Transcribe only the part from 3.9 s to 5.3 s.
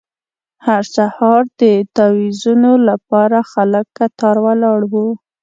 کتار ولاړ وو.